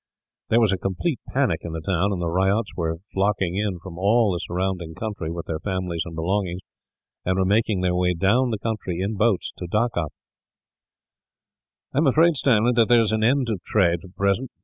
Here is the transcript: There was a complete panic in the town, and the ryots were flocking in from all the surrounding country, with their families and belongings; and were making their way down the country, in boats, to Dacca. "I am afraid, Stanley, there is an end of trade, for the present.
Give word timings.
There 0.49 0.59
was 0.59 0.71
a 0.71 0.79
complete 0.79 1.19
panic 1.31 1.59
in 1.61 1.73
the 1.73 1.81
town, 1.81 2.11
and 2.11 2.19
the 2.19 2.27
ryots 2.27 2.71
were 2.75 2.97
flocking 3.13 3.55
in 3.55 3.77
from 3.77 3.99
all 3.99 4.31
the 4.33 4.39
surrounding 4.39 4.95
country, 4.95 5.29
with 5.29 5.45
their 5.45 5.59
families 5.59 6.01
and 6.05 6.15
belongings; 6.15 6.61
and 7.23 7.37
were 7.37 7.45
making 7.45 7.81
their 7.81 7.93
way 7.93 8.15
down 8.15 8.49
the 8.49 8.57
country, 8.57 8.99
in 8.99 9.15
boats, 9.15 9.53
to 9.59 9.67
Dacca. 9.67 10.07
"I 11.93 11.99
am 11.99 12.07
afraid, 12.07 12.35
Stanley, 12.35 12.71
there 12.73 12.99
is 12.99 13.11
an 13.11 13.23
end 13.23 13.47
of 13.49 13.61
trade, 13.61 13.99
for 14.01 14.07
the 14.07 14.13
present. 14.15 14.49